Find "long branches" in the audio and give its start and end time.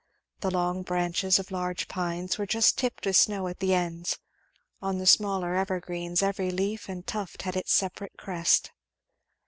0.49-1.37